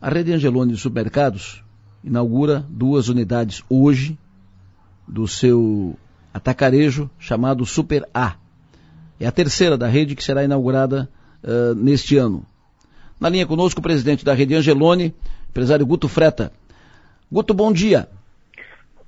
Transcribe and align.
A 0.00 0.10
rede 0.10 0.32
Angeloni 0.32 0.72
de 0.72 0.78
supermercados 0.78 1.64
inaugura 2.04 2.64
duas 2.68 3.08
unidades 3.08 3.62
hoje 3.68 4.18
do 5.08 5.26
seu 5.26 5.96
atacarejo 6.32 7.08
chamado 7.18 7.64
Super 7.64 8.06
A. 8.12 8.34
É 9.18 9.26
a 9.26 9.32
terceira 9.32 9.76
da 9.78 9.86
rede 9.86 10.14
que 10.14 10.22
será 10.22 10.44
inaugurada 10.44 11.08
uh, 11.42 11.74
neste 11.74 12.18
ano. 12.18 12.44
Na 13.18 13.30
linha 13.30 13.46
conosco 13.46 13.80
o 13.80 13.82
presidente 13.82 14.24
da 14.24 14.34
rede 14.34 14.54
Angeloni, 14.54 15.14
empresário 15.48 15.86
Guto 15.86 16.08
Freta. 16.08 16.52
Guto, 17.32 17.54
bom 17.54 17.72
dia. 17.72 18.08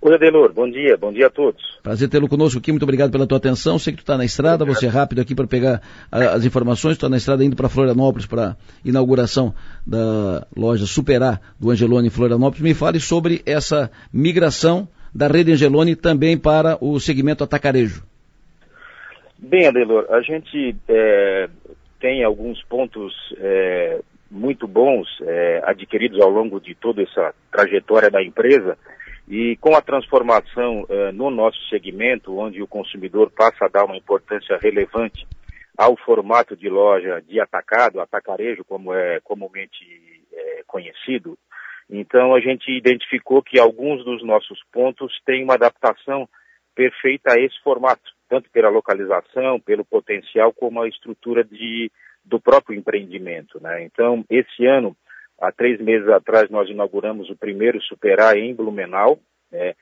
Oi, 0.00 0.14
Adelor, 0.14 0.52
bom 0.52 0.70
dia, 0.70 0.96
bom 0.96 1.12
dia 1.12 1.26
a 1.26 1.30
todos. 1.30 1.60
Prazer 1.82 2.08
tê-lo 2.08 2.28
conosco 2.28 2.60
aqui, 2.60 2.70
muito 2.70 2.84
obrigado 2.84 3.10
pela 3.10 3.26
tua 3.26 3.38
atenção. 3.38 3.80
Sei 3.80 3.92
que 3.92 3.98
tu 3.98 4.02
está 4.02 4.16
na 4.16 4.24
estrada, 4.24 4.64
você 4.64 4.86
é 4.86 4.88
rápido 4.88 5.20
aqui 5.20 5.34
para 5.34 5.48
pegar 5.48 5.82
a, 6.10 6.36
as 6.36 6.44
informações, 6.44 6.92
tu 6.92 6.98
está 6.98 7.08
na 7.08 7.16
estrada 7.16 7.44
indo 7.44 7.56
para 7.56 7.68
Florianópolis 7.68 8.24
para 8.24 8.56
inauguração 8.84 9.52
da 9.84 10.46
loja 10.56 10.86
Superar 10.86 11.40
do 11.58 11.70
Angelone 11.70 12.06
em 12.06 12.10
Florianópolis. 12.10 12.62
Me 12.62 12.74
fale 12.74 13.00
sobre 13.00 13.42
essa 13.44 13.90
migração 14.12 14.86
da 15.12 15.26
rede 15.26 15.50
Angelone 15.50 15.96
também 15.96 16.38
para 16.38 16.78
o 16.80 17.00
segmento 17.00 17.42
atacarejo. 17.42 18.04
Bem, 19.36 19.66
Adelor, 19.66 20.06
a 20.10 20.20
gente 20.20 20.76
é, 20.88 21.48
tem 21.98 22.22
alguns 22.22 22.62
pontos 22.62 23.12
é, 23.36 23.98
muito 24.30 24.68
bons 24.68 25.08
é, 25.22 25.60
adquiridos 25.64 26.20
ao 26.20 26.30
longo 26.30 26.60
de 26.60 26.76
toda 26.76 27.02
essa 27.02 27.34
trajetória 27.50 28.08
da 28.08 28.22
empresa 28.22 28.78
e 29.28 29.56
com 29.56 29.74
a 29.74 29.82
transformação 29.82 30.82
uh, 30.82 31.12
no 31.12 31.30
nosso 31.30 31.58
segmento, 31.68 32.38
onde 32.38 32.62
o 32.62 32.66
consumidor 32.66 33.30
passa 33.30 33.66
a 33.66 33.68
dar 33.68 33.84
uma 33.84 33.96
importância 33.96 34.58
relevante 34.60 35.26
ao 35.76 35.96
formato 35.96 36.56
de 36.56 36.68
loja 36.68 37.22
de 37.22 37.40
atacado, 37.40 38.00
atacarejo, 38.00 38.64
como 38.64 38.92
é 38.92 39.20
comumente 39.20 39.84
é, 40.32 40.62
conhecido, 40.66 41.38
então 41.90 42.34
a 42.34 42.40
gente 42.40 42.70
identificou 42.70 43.42
que 43.42 43.58
alguns 43.58 44.04
dos 44.04 44.22
nossos 44.24 44.60
pontos 44.72 45.12
têm 45.24 45.42
uma 45.42 45.54
adaptação 45.54 46.28
perfeita 46.74 47.32
a 47.32 47.40
esse 47.40 47.58
formato, 47.62 48.02
tanto 48.28 48.50
pela 48.50 48.68
localização, 48.68 49.58
pelo 49.58 49.84
potencial, 49.84 50.52
como 50.52 50.82
a 50.82 50.88
estrutura 50.88 51.42
de, 51.42 51.90
do 52.24 52.38
próprio 52.38 52.78
empreendimento. 52.78 53.60
Né? 53.60 53.84
Então, 53.84 54.24
esse 54.28 54.66
ano, 54.66 54.94
Há 55.40 55.52
três 55.52 55.80
meses 55.80 56.08
atrás 56.08 56.50
nós 56.50 56.68
inauguramos 56.68 57.30
o 57.30 57.36
primeiro 57.36 57.80
Superar 57.82 58.36
em 58.36 58.54
Blumenau, 58.54 59.20
né, 59.52 59.74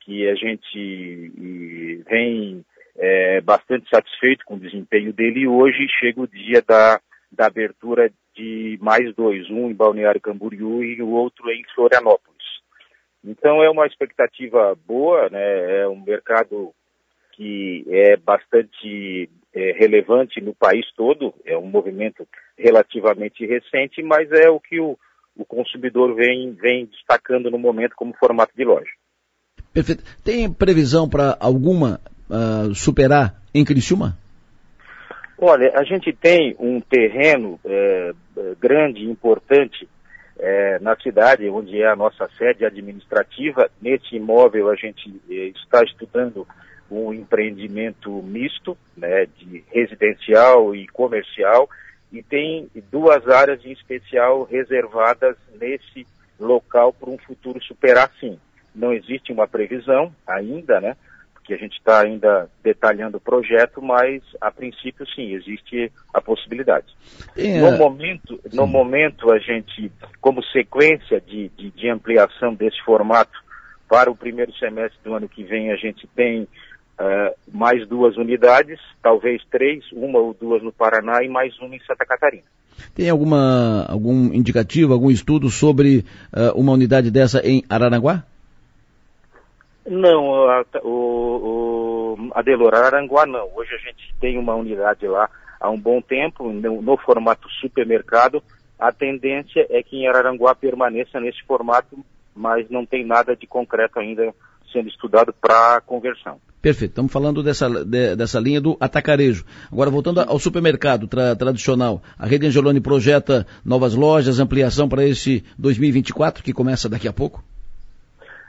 que 0.00 0.28
a 0.28 0.34
gente 0.34 2.02
vem 2.08 2.64
é, 2.96 3.40
bastante 3.40 3.88
satisfeito 3.88 4.44
com 4.44 4.54
o 4.54 4.60
desempenho 4.60 5.12
dele 5.12 5.40
e 5.40 5.48
hoje 5.48 5.86
chega 6.00 6.20
o 6.20 6.26
dia 6.26 6.62
da, 6.62 7.00
da 7.30 7.46
abertura 7.46 8.10
de 8.34 8.78
mais 8.80 9.14
dois, 9.14 9.48
um 9.50 9.70
em 9.70 9.74
Balneário 9.74 10.20
Camboriú 10.20 10.82
e 10.82 11.02
o 11.02 11.10
outro 11.10 11.50
em 11.50 11.62
Florianópolis. 11.74 12.32
Então 13.22 13.62
é 13.62 13.70
uma 13.70 13.86
expectativa 13.86 14.74
boa, 14.86 15.28
né, 15.28 15.82
é 15.82 15.88
um 15.88 16.00
mercado 16.00 16.74
que 17.32 17.84
é 17.88 18.16
bastante 18.16 19.28
é, 19.54 19.72
relevante 19.72 20.40
no 20.40 20.54
país 20.54 20.86
todo, 20.96 21.34
é 21.44 21.56
um 21.56 21.66
movimento 21.66 22.26
relativamente 22.56 23.44
recente, 23.46 24.02
mas 24.02 24.30
é 24.30 24.48
o 24.48 24.60
que 24.60 24.80
o, 24.80 24.98
o 25.36 25.44
consumidor 25.44 26.14
vem, 26.14 26.52
vem 26.52 26.86
destacando 26.86 27.50
no 27.50 27.58
momento 27.58 27.94
como 27.96 28.14
formato 28.14 28.52
de 28.56 28.64
loja. 28.64 28.90
Perfeito. 29.72 30.04
Tem 30.24 30.52
previsão 30.52 31.08
para 31.08 31.36
alguma 31.40 32.00
uh, 32.28 32.74
superar 32.74 33.42
em 33.54 33.64
Criciúma? 33.64 34.16
Olha, 35.38 35.72
a 35.74 35.82
gente 35.82 36.12
tem 36.12 36.54
um 36.58 36.80
terreno 36.80 37.58
é, 37.64 38.12
grande, 38.60 39.04
importante, 39.04 39.88
é, 40.38 40.78
na 40.80 40.96
cidade, 40.96 41.48
onde 41.48 41.80
é 41.80 41.88
a 41.88 41.96
nossa 41.96 42.28
sede 42.38 42.64
administrativa. 42.64 43.68
Nesse 43.80 44.16
imóvel, 44.16 44.70
a 44.70 44.76
gente 44.76 45.20
é, 45.28 45.48
está 45.48 45.82
estudando 45.82 46.46
um 46.92 47.12
empreendimento 47.12 48.10
misto, 48.22 48.76
né, 48.96 49.26
de 49.38 49.64
residencial 49.70 50.74
e 50.74 50.86
comercial, 50.88 51.68
e 52.12 52.22
tem 52.22 52.68
duas 52.90 53.26
áreas 53.26 53.64
em 53.64 53.72
especial 53.72 54.44
reservadas 54.44 55.36
nesse 55.58 56.06
local 56.38 56.92
para 56.92 57.08
um 57.08 57.18
futuro 57.18 57.62
superar 57.62 58.10
sim. 58.20 58.38
Não 58.74 58.92
existe 58.92 59.32
uma 59.32 59.48
previsão 59.48 60.12
ainda, 60.26 60.80
né? 60.80 60.96
Porque 61.32 61.54
a 61.54 61.56
gente 61.56 61.76
está 61.76 62.00
ainda 62.00 62.48
detalhando 62.62 63.16
o 63.16 63.20
projeto, 63.20 63.82
mas 63.82 64.22
a 64.40 64.50
princípio 64.50 65.06
sim, 65.14 65.32
existe 65.34 65.90
a 66.12 66.20
possibilidade. 66.20 66.86
É... 67.36 67.60
No, 67.60 67.72
momento, 67.72 68.40
no 68.52 68.66
momento, 68.66 69.32
a 69.32 69.38
gente, 69.38 69.90
como 70.20 70.42
sequência 70.44 71.20
de, 71.20 71.48
de, 71.50 71.70
de 71.70 71.88
ampliação 71.88 72.54
desse 72.54 72.80
formato 72.82 73.42
para 73.88 74.10
o 74.10 74.16
primeiro 74.16 74.52
semestre 74.54 74.98
do 75.02 75.14
ano 75.14 75.28
que 75.28 75.42
vem, 75.42 75.70
a 75.72 75.76
gente 75.76 76.06
tem 76.14 76.46
Uh, 77.00 77.34
mais 77.52 77.86
duas 77.88 78.16
unidades, 78.16 78.78
talvez 79.02 79.42
três, 79.50 79.84
uma 79.92 80.18
ou 80.18 80.34
duas 80.34 80.62
no 80.62 80.72
Paraná 80.72 81.22
e 81.22 81.28
mais 81.28 81.58
uma 81.58 81.74
em 81.74 81.80
Santa 81.80 82.04
Catarina. 82.04 82.44
Tem 82.94 83.08
alguma 83.08 83.86
algum 83.88 84.32
indicativo, 84.32 84.92
algum 84.92 85.10
estudo 85.10 85.48
sobre 85.48 86.04
uh, 86.32 86.58
uma 86.58 86.72
unidade 86.72 87.10
dessa 87.10 87.40
em 87.46 87.64
Araranguá? 87.68 88.24
Não, 89.86 90.48
a, 90.48 90.64
o, 90.82 92.16
o 92.18 92.30
Adelor, 92.34 92.74
Araranguá 92.74 93.26
não. 93.26 93.50
Hoje 93.56 93.74
a 93.74 93.78
gente 93.78 94.14
tem 94.20 94.38
uma 94.38 94.54
unidade 94.54 95.06
lá 95.06 95.28
há 95.58 95.70
um 95.70 95.78
bom 95.78 96.00
tempo, 96.00 96.52
no, 96.52 96.82
no 96.82 96.96
formato 96.98 97.48
supermercado. 97.60 98.42
A 98.78 98.92
tendência 98.92 99.66
é 99.70 99.82
que 99.82 99.96
em 99.96 100.08
Araranguá 100.08 100.54
permaneça 100.54 101.20
nesse 101.20 101.42
formato, 101.44 101.98
mas 102.34 102.68
não 102.68 102.84
tem 102.84 103.04
nada 103.04 103.34
de 103.36 103.46
concreto 103.46 103.98
ainda 103.98 104.34
sendo 104.72 104.88
estudado 104.88 105.32
para 105.32 105.80
conversão. 105.82 106.40
Perfeito, 106.62 106.92
estamos 106.92 107.12
falando 107.12 107.42
dessa, 107.42 107.68
de, 107.68 108.14
dessa 108.14 108.38
linha 108.38 108.60
do 108.60 108.76
atacarejo. 108.78 109.44
Agora, 109.70 109.90
voltando 109.90 110.20
ao 110.20 110.38
supermercado 110.38 111.08
tra, 111.08 111.34
tradicional, 111.34 112.00
a 112.16 112.24
Rede 112.24 112.46
Angeloni 112.46 112.80
projeta 112.80 113.44
novas 113.64 113.96
lojas, 113.96 114.38
ampliação 114.38 114.88
para 114.88 115.04
esse 115.04 115.44
2024, 115.58 116.40
que 116.40 116.52
começa 116.52 116.88
daqui 116.88 117.08
a 117.08 117.12
pouco? 117.12 117.42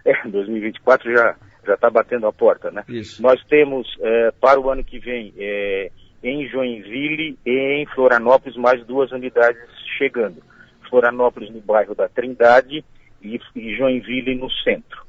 É, 0.05 0.13
2024 0.27 1.11
já 1.11 1.35
já 1.65 1.75
está 1.75 1.89
batendo 1.89 2.27
a 2.27 2.33
porta, 2.33 2.69
né? 2.69 2.83
Isso. 2.89 3.21
Nós 3.21 3.41
temos 3.45 3.87
é, 4.01 4.31
para 4.31 4.59
o 4.59 4.69
ano 4.69 4.83
que 4.83 4.99
vem 4.99 5.33
é, 5.37 5.89
em 6.21 6.47
Joinville 6.49 7.37
e 7.45 7.81
em 7.81 7.85
Florianópolis 7.87 8.57
mais 8.57 8.85
duas 8.85 9.11
unidades 9.11 9.61
chegando. 9.97 10.43
Florianópolis 10.89 11.49
no 11.49 11.61
bairro 11.61 11.95
da 11.95 12.09
Trindade 12.09 12.83
e, 13.21 13.39
e 13.55 13.75
Joinville 13.75 14.35
no 14.35 14.51
centro. 14.51 15.02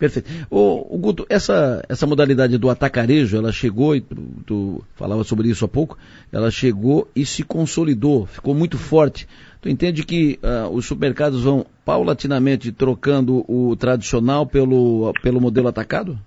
Perfeito. 0.00 0.30
O, 0.50 0.96
Guto, 0.96 1.26
essa, 1.28 1.84
essa 1.86 2.06
modalidade 2.06 2.56
do 2.56 2.70
atacarejo, 2.70 3.36
ela 3.36 3.52
chegou, 3.52 3.94
e 3.94 4.00
tu, 4.00 4.16
tu, 4.46 4.84
falava 4.96 5.22
sobre 5.24 5.48
isso 5.48 5.62
há 5.62 5.68
pouco, 5.68 5.98
ela 6.32 6.50
chegou 6.50 7.06
e 7.14 7.26
se 7.26 7.44
consolidou, 7.44 8.24
ficou 8.24 8.54
muito 8.54 8.78
forte. 8.78 9.28
Tu 9.60 9.68
entende 9.68 10.02
que 10.02 10.40
uh, 10.42 10.70
os 10.70 10.86
supermercados 10.86 11.44
vão 11.44 11.66
paulatinamente 11.84 12.72
trocando 12.72 13.44
o 13.46 13.76
tradicional 13.76 14.46
pelo, 14.46 15.12
pelo 15.22 15.38
modelo 15.38 15.68
atacado? 15.68 16.18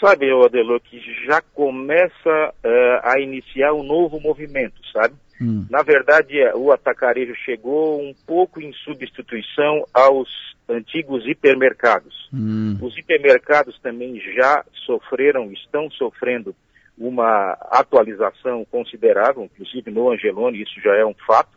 Sabe, 0.00 0.26
Adelô, 0.30 0.78
que 0.78 1.00
já 1.26 1.42
começa 1.52 2.54
uh, 2.64 3.00
a 3.02 3.18
iniciar 3.18 3.72
um 3.72 3.82
novo 3.82 4.20
movimento, 4.20 4.80
sabe? 4.92 5.16
Hum. 5.42 5.66
Na 5.68 5.82
verdade, 5.82 6.38
é, 6.38 6.54
o 6.54 6.70
atacarejo 6.70 7.34
chegou 7.44 8.00
um 8.00 8.14
pouco 8.24 8.60
em 8.60 8.72
substituição 8.72 9.84
aos 9.92 10.28
antigos 10.68 11.26
hipermercados. 11.26 12.28
Hum. 12.32 12.76
Os 12.80 12.96
hipermercados 12.96 13.78
também 13.80 14.20
já 14.34 14.64
sofreram, 14.84 15.52
estão 15.52 15.90
sofrendo 15.90 16.54
uma 16.98 17.52
atualização 17.70 18.64
considerável, 18.64 19.44
inclusive 19.44 19.90
no 19.90 20.10
Angelone, 20.10 20.62
isso 20.62 20.80
já 20.80 20.94
é 20.96 21.04
um 21.04 21.14
fato, 21.26 21.56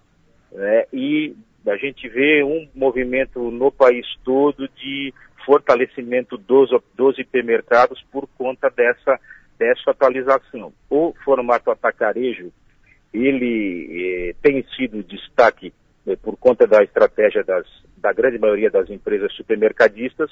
né? 0.51 0.85
e 0.91 1.35
a 1.65 1.77
gente 1.77 2.07
vê 2.09 2.43
um 2.43 2.67
movimento 2.75 3.39
no 3.51 3.71
país 3.71 4.05
todo 4.23 4.67
de 4.67 5.13
fortalecimento 5.45 6.37
dos, 6.37 6.69
dos 6.95 7.17
hipermercados 7.17 8.03
por 8.11 8.27
conta 8.37 8.69
dessa, 8.69 9.19
dessa 9.57 9.91
atualização. 9.91 10.73
O 10.89 11.13
formato 11.23 11.71
atacarejo, 11.71 12.51
ele 13.13 14.29
eh, 14.29 14.35
tem 14.41 14.63
sido 14.75 15.03
destaque 15.03 15.73
por 16.17 16.37
conta 16.37 16.65
da 16.67 16.83
estratégia 16.83 17.43
das, 17.43 17.65
da 17.97 18.11
grande 18.13 18.37
maioria 18.37 18.69
das 18.69 18.89
empresas 18.89 19.33
supermercadistas, 19.33 20.29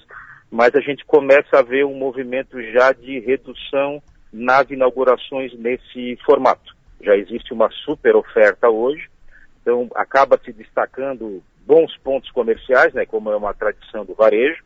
mas 0.49 0.73
a 0.75 0.79
gente 0.79 1.05
começa 1.05 1.59
a 1.59 1.61
ver 1.61 1.85
um 1.85 1.95
movimento 1.95 2.61
já 2.71 2.91
de 2.91 3.19
redução 3.19 4.01
nas 4.31 4.69
inaugurações 4.69 5.53
nesse 5.57 6.17
formato. 6.25 6.75
Já 7.01 7.15
existe 7.15 7.53
uma 7.53 7.69
super 7.85 8.15
oferta 8.15 8.69
hoje, 8.69 9.09
então 9.61 9.89
acaba 9.95 10.39
se 10.43 10.51
destacando 10.51 11.43
bons 11.65 11.95
pontos 11.97 12.31
comerciais, 12.31 12.93
né, 12.93 13.05
como 13.05 13.29
é 13.29 13.35
uma 13.35 13.53
tradição 13.53 14.05
do 14.05 14.15
varejo, 14.15 14.63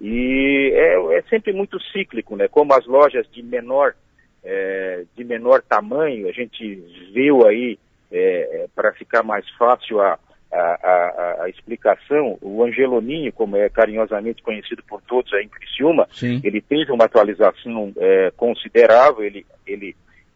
e 0.00 0.72
é, 0.74 1.18
é 1.18 1.22
sempre 1.22 1.52
muito 1.52 1.80
cíclico, 1.92 2.34
né, 2.36 2.48
como 2.48 2.74
as 2.74 2.84
lojas 2.86 3.26
de 3.30 3.42
menor, 3.42 3.94
é, 4.42 5.04
de 5.16 5.22
menor 5.22 5.62
tamanho, 5.62 6.28
a 6.28 6.32
gente 6.32 6.74
viu 7.12 7.46
aí, 7.46 7.78
é 8.12 8.66
para 8.74 8.92
ficar 8.92 9.22
mais 9.22 9.48
fácil 9.50 10.00
a, 10.00 10.18
a, 10.52 10.58
a, 10.58 11.44
a, 11.44 11.48
explicação, 11.48 12.36
o 12.40 12.64
Angeloninho, 12.64 13.32
como 13.32 13.56
é 13.56 13.68
carinhosamente 13.68 14.42
conhecido 14.42 14.82
por 14.82 15.00
todos 15.02 15.32
aí 15.32 15.44
em 15.44 15.48
Criciúma, 15.48 16.08
Sim. 16.10 16.40
ele 16.42 16.60
teve 16.60 16.90
uma 16.90 17.04
atualização 17.04 17.92
é, 17.96 18.32
considerável, 18.36 19.24
ele, 19.24 19.46
ele 19.66 19.94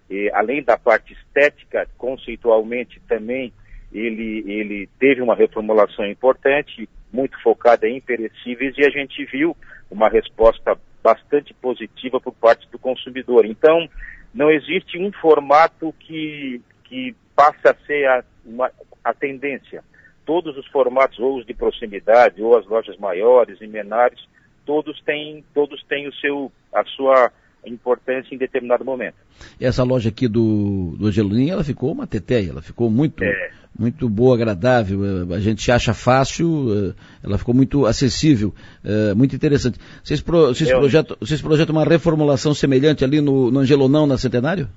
e, 0.08 0.30
além 0.32 0.62
da 0.62 0.76
parte 0.76 1.12
estética, 1.12 1.88
conceitualmente 1.96 3.00
também, 3.08 3.52
ele, 3.92 4.44
ele 4.46 4.88
teve 4.98 5.22
uma 5.22 5.34
reformulação 5.34 6.06
importante, 6.06 6.88
muito 7.12 7.40
focada 7.42 7.88
em 7.88 8.00
perecíveis, 8.00 8.74
e 8.76 8.84
a 8.84 8.90
gente 8.90 9.24
viu 9.24 9.56
uma 9.90 10.08
resposta 10.08 10.76
bastante 11.02 11.54
positiva 11.54 12.20
por 12.20 12.34
parte 12.34 12.68
do 12.70 12.78
consumidor. 12.78 13.44
Então, 13.44 13.88
não 14.32 14.50
existe 14.50 14.98
um 14.98 15.12
formato 15.12 15.94
que, 16.00 16.60
que 16.84 17.14
passe 17.36 17.68
a 17.68 17.74
ser 17.86 18.06
a, 18.08 18.24
uma, 18.44 18.70
a 19.02 19.14
tendência. 19.14 19.82
Todos 20.24 20.56
os 20.56 20.66
formatos, 20.68 21.18
ou 21.18 21.38
os 21.38 21.46
de 21.46 21.54
proximidade, 21.54 22.42
ou 22.42 22.56
as 22.56 22.66
lojas 22.66 22.96
maiores 22.98 23.60
e 23.60 23.66
menores, 23.66 24.20
todos 24.64 25.00
têm, 25.02 25.44
todos 25.54 25.82
têm 25.84 26.08
o 26.08 26.14
seu, 26.14 26.50
a 26.72 26.84
sua 26.84 27.30
importância 27.66 28.34
em 28.34 28.38
determinado 28.38 28.84
momento. 28.84 29.16
Essa 29.60 29.82
loja 29.82 30.08
aqui 30.08 30.28
do, 30.28 30.96
do 30.98 31.08
ela 31.50 31.64
ficou 31.64 31.92
uma 31.92 32.06
teteia, 32.06 32.50
ela 32.50 32.62
ficou 32.62 32.90
muito, 32.90 33.22
é. 33.24 33.50
muito 33.78 34.08
boa, 34.08 34.34
agradável, 34.34 35.00
a 35.32 35.38
gente 35.38 35.70
acha 35.70 35.94
fácil, 35.94 36.66
eh, 36.70 36.94
ela 37.22 37.38
ficou 37.38 37.54
muito 37.54 37.86
acessível, 37.86 38.54
eh, 38.84 39.14
muito 39.14 39.34
interessante. 39.34 39.78
Vocês, 40.02 40.20
pro, 40.20 40.48
vocês, 40.48 40.70
Eu... 40.70 40.78
projetam, 40.78 41.16
vocês 41.18 41.40
projetam 41.40 41.74
uma 41.74 41.84
reformulação 41.84 42.54
semelhante 42.54 43.04
ali 43.04 43.20
no, 43.20 43.50
no 43.50 43.60
Angelonão, 43.60 44.06
na 44.06 44.18
Centenário? 44.18 44.68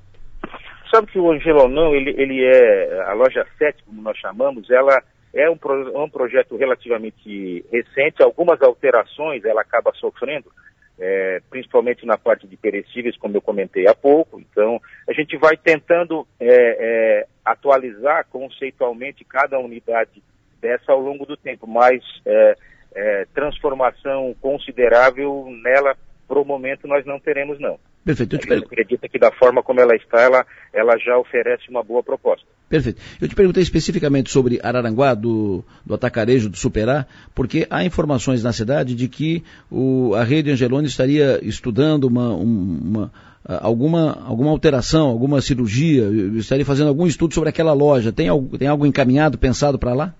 Sabe 0.94 1.08
que 1.08 1.20
o 1.20 1.32
Angelonão, 1.32 1.94
ele, 1.94 2.12
ele 2.18 2.44
é, 2.46 3.04
a 3.08 3.14
loja 3.14 3.46
7, 3.58 3.84
como 3.86 4.02
nós 4.02 4.18
chamamos, 4.18 4.70
ela 4.70 5.04
é 5.38 5.48
um, 5.50 5.56
pro, 5.56 6.04
um 6.04 6.10
projeto 6.10 6.58
relativamente 6.58 7.64
recente, 7.72 8.24
algumas 8.24 8.60
alterações 8.62 9.46
ela 9.46 9.62
acaba 9.62 9.94
sofrendo, 9.94 10.52
é, 11.00 11.40
principalmente 11.48 12.06
na 12.08 12.18
parte 12.18 12.48
de 12.48 12.58
perecíveis, 12.58 13.16
como 13.18 13.38
eu 13.38 13.42
comentei 13.42 13.88
há 13.88 13.94
pouco. 13.94 14.40
Então, 14.40 14.82
a 15.08 15.14
gente 15.14 15.38
vai 15.38 15.56
tentando 15.56 16.28
é, 16.40 16.48
é, 16.50 17.28
atualizar 17.46 18.26
conceitualmente 18.32 19.24
cada 19.24 19.60
unidade 19.60 20.24
dessa 20.60 20.92
ao 20.92 21.00
longo 21.00 21.24
do 21.24 21.38
tempo, 21.38 21.68
mas 21.68 22.02
é, 22.26 22.56
é, 22.96 23.28
transformação 23.32 24.36
considerável 24.42 25.48
nela, 25.62 25.96
para 26.28 26.40
o 26.40 26.46
momento, 26.46 26.88
nós 26.88 27.06
não 27.06 27.20
teremos, 27.20 27.60
não. 27.60 27.80
Perfeito. 28.04 28.36
Eu 28.36 28.40
te 28.40 28.66
acredita 28.66 29.08
que 29.08 29.20
da 29.20 29.32
forma 29.32 29.62
como 29.62 29.80
ela 29.80 29.96
está, 29.96 30.20
ela, 30.22 30.46
ela 30.74 30.98
já 30.98 31.16
oferece 31.16 31.70
uma 31.70 31.84
boa 31.84 32.02
proposta. 32.02 32.48
Perfeito. 32.70 33.02
Eu 33.22 33.30
te 33.30 33.36
perguntei 33.36 33.64
especificamente 33.64 34.30
sobre 34.30 34.60
Araranguá, 34.62 35.14
do, 35.14 35.64
do 35.86 35.94
atacarejo 35.94 36.50
do 36.50 36.58
Superar, 36.58 37.08
porque 37.34 37.66
há 37.70 37.84
informações 37.86 38.44
na 38.44 38.52
cidade 38.52 38.94
de 38.94 39.08
que 39.08 39.44
o, 39.72 40.14
a 40.16 40.24
rede 40.24 40.52
Angeloni 40.52 40.88
estaria 40.88 41.40
estudando 41.42 42.06
uma, 42.06 42.34
uma, 42.34 43.12
alguma, 43.48 44.22
alguma 44.26 44.52
alteração, 44.52 45.08
alguma 45.08 45.40
cirurgia, 45.40 46.04
estaria 46.36 46.66
fazendo 46.66 46.90
algum 46.90 47.08
estudo 47.08 47.34
sobre 47.34 47.50
aquela 47.50 47.72
loja. 47.72 48.12
Tem 48.12 48.28
algo, 48.28 48.58
tem 48.58 48.68
algo 48.68 48.86
encaminhado, 48.86 49.38
pensado 49.38 49.80
para 49.80 49.94
lá? 49.94 50.14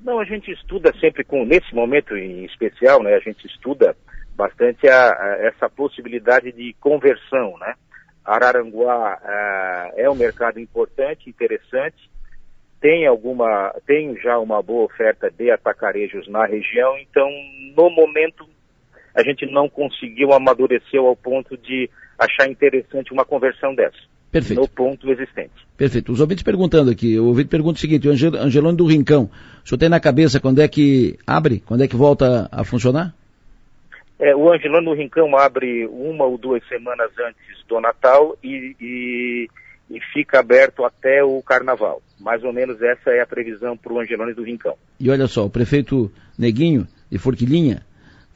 Não, 0.00 0.20
a 0.20 0.24
gente 0.24 0.52
estuda 0.52 0.92
sempre 1.00 1.24
com, 1.24 1.44
nesse 1.44 1.74
momento 1.74 2.16
em 2.16 2.44
especial, 2.44 3.02
né, 3.02 3.14
a 3.14 3.20
gente 3.20 3.44
estuda 3.44 3.96
bastante 4.36 4.86
a, 4.86 5.08
a 5.08 5.36
essa 5.40 5.68
possibilidade 5.68 6.52
de 6.52 6.76
conversão, 6.78 7.58
né? 7.58 7.74
Araranguá 8.26 9.18
uh, 9.22 9.92
é 9.96 10.10
um 10.10 10.14
mercado 10.14 10.58
importante, 10.58 11.30
interessante, 11.30 12.10
tem 12.80 13.06
alguma, 13.06 13.74
tem 13.86 14.18
já 14.20 14.38
uma 14.38 14.60
boa 14.62 14.84
oferta 14.84 15.30
de 15.30 15.50
atacarejos 15.50 16.28
na 16.28 16.44
região, 16.44 16.98
então 16.98 17.28
no 17.76 17.88
momento 17.90 18.46
a 19.14 19.22
gente 19.22 19.46
não 19.46 19.68
conseguiu 19.68 20.32
amadurecer 20.32 21.00
ao 21.00 21.16
ponto 21.16 21.56
de 21.56 21.88
achar 22.18 22.50
interessante 22.50 23.12
uma 23.12 23.24
conversão 23.24 23.74
dessa. 23.74 23.96
Perfeito. 24.30 24.60
No 24.60 24.68
ponto 24.68 25.10
existente. 25.10 25.52
Perfeito. 25.76 26.12
Os 26.12 26.20
ouvintes 26.20 26.42
perguntando 26.42 26.90
aqui, 26.90 27.18
o 27.18 27.26
ouvinte 27.26 27.48
pergunta 27.48 27.78
o 27.78 27.80
seguinte, 27.80 28.06
o 28.06 28.10
Angelone 28.10 28.76
do 28.76 28.84
Rincão, 28.86 29.30
o 29.64 29.68
senhor 29.68 29.78
tem 29.78 29.88
na 29.88 30.00
cabeça 30.00 30.40
quando 30.40 30.60
é 30.60 30.68
que 30.68 31.16
abre, 31.26 31.62
quando 31.64 31.82
é 31.82 31.88
que 31.88 31.96
volta 31.96 32.48
a 32.52 32.64
funcionar? 32.64 33.14
É, 34.18 34.34
o 34.34 34.50
Angelano 34.50 34.94
Rincão 34.94 35.36
abre 35.36 35.86
uma 35.86 36.24
ou 36.24 36.38
duas 36.38 36.66
semanas 36.68 37.10
antes 37.18 37.64
do 37.68 37.80
Natal 37.80 38.36
e, 38.42 38.74
e, 38.80 39.48
e, 39.90 40.00
fica 40.12 40.40
aberto 40.40 40.84
até 40.84 41.22
o 41.22 41.42
Carnaval. 41.42 42.00
Mais 42.18 42.42
ou 42.42 42.52
menos 42.52 42.80
essa 42.80 43.10
é 43.10 43.20
a 43.20 43.26
previsão 43.26 43.76
para 43.76 43.92
o 43.92 44.00
Angelone 44.00 44.32
do 44.32 44.42
Rincão. 44.42 44.74
E 44.98 45.10
olha 45.10 45.26
só, 45.26 45.44
o 45.44 45.50
prefeito 45.50 46.10
Neguinho, 46.38 46.86
de 47.10 47.18
Forquilinha, 47.18 47.82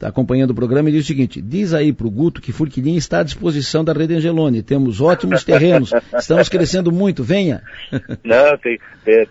está 0.01 0.07
acompanhando 0.07 0.49
o 0.49 0.55
programa 0.55 0.89
e 0.89 0.93
diz 0.93 1.03
o 1.03 1.07
seguinte, 1.07 1.39
diz 1.39 1.75
aí 1.75 1.93
para 1.93 2.07
o 2.07 2.11
Guto 2.11 2.41
que 2.41 2.51
Forquilinha 2.51 2.97
está 2.97 3.19
à 3.19 3.23
disposição 3.23 3.83
da 3.83 3.93
Rede 3.93 4.15
Angelone, 4.15 4.63
temos 4.63 4.99
ótimos 4.99 5.43
terrenos, 5.43 5.91
estamos 6.17 6.49
crescendo 6.49 6.91
muito, 6.91 7.23
venha. 7.23 7.61
Não, 8.23 8.57
tenho, 8.57 8.79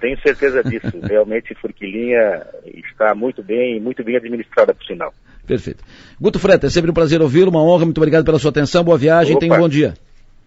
tenho 0.00 0.20
certeza 0.20 0.62
disso, 0.62 0.98
realmente 1.02 1.56
Forquilinha 1.56 2.46
está 2.64 3.14
muito 3.16 3.42
bem, 3.42 3.80
muito 3.80 4.04
bem 4.04 4.16
administrada 4.16 4.72
por 4.72 4.84
sinal. 4.84 5.12
Perfeito. 5.50 5.82
Guto 6.20 6.38
Freta, 6.38 6.68
é 6.68 6.70
sempre 6.70 6.92
um 6.92 6.94
prazer 6.94 7.20
ouvi-lo, 7.20 7.50
uma 7.50 7.60
honra, 7.60 7.84
muito 7.84 7.98
obrigado 7.98 8.24
pela 8.24 8.38
sua 8.38 8.50
atenção, 8.50 8.84
boa 8.84 8.96
viagem, 8.96 9.32
Opa. 9.32 9.40
tenha 9.40 9.52
um 9.52 9.58
bom 9.58 9.68
dia. 9.68 9.94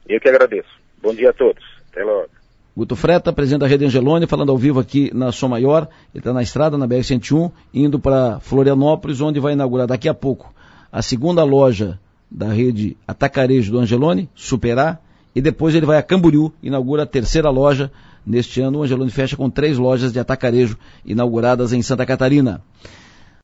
Eu 0.08 0.18
que 0.18 0.30
agradeço. 0.30 0.70
Bom 1.02 1.14
dia 1.14 1.32
a 1.32 1.34
todos. 1.34 1.62
Até 1.92 2.06
logo. 2.06 2.30
Guto 2.74 2.96
Freta, 2.96 3.34
presidente 3.34 3.60
da 3.60 3.68
Rede 3.68 3.84
Angelone, 3.84 4.26
falando 4.28 4.54
ao 4.54 4.58
vivo 4.58 4.80
aqui 4.80 5.12
na 5.14 5.34
Som 5.34 5.50
Maior. 5.50 5.90
Ele 6.14 6.22
está 6.22 6.32
na 6.32 6.42
estrada, 6.42 6.78
na 6.78 6.88
BR-101, 6.88 7.52
indo 7.74 8.00
para 8.00 8.40
Florianópolis, 8.40 9.20
onde 9.20 9.42
vai 9.42 9.52
inaugurar 9.52 9.88
daqui 9.88 10.08
a 10.08 10.14
pouco 10.14 10.54
a 10.90 11.02
segunda 11.02 11.44
loja 11.44 12.00
da 12.32 12.48
rede 12.48 12.96
Atacarejo 13.06 13.74
do 13.74 13.80
Angelone, 13.80 14.30
Superar, 14.34 15.02
e 15.36 15.42
depois 15.42 15.76
ele 15.76 15.86
vai 15.86 15.98
a 15.98 16.02
Camboriú, 16.02 16.54
inaugura 16.64 17.04
a 17.04 17.06
terceira 17.06 17.50
loja. 17.50 17.92
Neste 18.26 18.62
ano, 18.62 18.80
o 18.80 18.84
Angelone 18.84 19.12
fecha 19.12 19.36
com 19.36 19.50
três 19.50 19.78
lojas 19.78 20.14
de 20.14 20.20
atacarejo 20.20 20.78
inauguradas 21.06 21.74
em 21.74 21.82
Santa 21.82 22.06
Catarina. 22.06 22.62